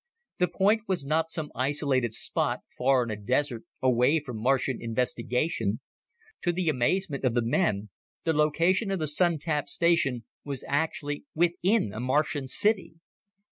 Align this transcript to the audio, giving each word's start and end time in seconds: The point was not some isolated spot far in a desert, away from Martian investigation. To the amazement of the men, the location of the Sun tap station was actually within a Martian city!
The 0.39 0.47
point 0.47 0.87
was 0.87 1.05
not 1.05 1.29
some 1.29 1.51
isolated 1.53 2.11
spot 2.11 2.61
far 2.75 3.03
in 3.03 3.11
a 3.11 3.15
desert, 3.15 3.65
away 3.83 4.19
from 4.19 4.39
Martian 4.41 4.81
investigation. 4.81 5.79
To 6.41 6.51
the 6.51 6.69
amazement 6.69 7.23
of 7.23 7.35
the 7.35 7.43
men, 7.45 7.91
the 8.23 8.33
location 8.33 8.89
of 8.89 8.97
the 8.97 9.05
Sun 9.05 9.37
tap 9.37 9.69
station 9.69 10.23
was 10.43 10.63
actually 10.67 11.25
within 11.35 11.93
a 11.93 11.99
Martian 11.99 12.47
city! 12.47 12.95